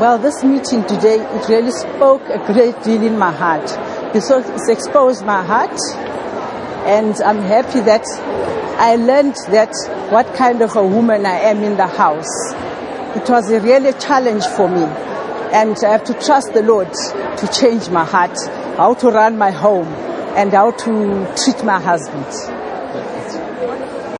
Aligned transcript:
Well, 0.00 0.16
this 0.16 0.42
meeting 0.42 0.86
today, 0.86 1.20
it 1.20 1.46
really 1.50 1.72
spoke 1.72 2.22
a 2.30 2.38
great 2.50 2.82
deal 2.82 3.02
in 3.02 3.18
my 3.18 3.30
heart. 3.30 3.70
It's 4.16 4.68
exposed 4.70 5.26
my 5.26 5.44
heart, 5.44 5.78
and 6.86 7.14
I'm 7.20 7.42
happy 7.42 7.80
that 7.80 8.06
I 8.78 8.96
learned 8.96 9.36
that 9.50 9.74
what 10.10 10.34
kind 10.34 10.62
of 10.62 10.74
a 10.74 10.82
woman 10.82 11.26
I 11.26 11.40
am 11.40 11.62
in 11.62 11.76
the 11.76 11.86
house. 11.86 12.32
It 13.14 13.28
was 13.28 13.50
a 13.50 13.60
really 13.60 13.92
challenge 13.98 14.46
for 14.46 14.70
me, 14.70 14.84
and 15.52 15.76
I 15.84 15.90
have 15.90 16.04
to 16.04 16.14
trust 16.14 16.54
the 16.54 16.62
Lord 16.62 16.90
to 16.90 17.48
change 17.52 17.90
my 17.90 18.06
heart, 18.06 18.38
how 18.78 18.94
to 18.94 19.10
run 19.10 19.36
my 19.36 19.50
home, 19.50 19.88
and 20.34 20.50
how 20.50 20.70
to 20.70 21.34
treat 21.44 21.62
my 21.62 21.78
husband. 21.78 22.24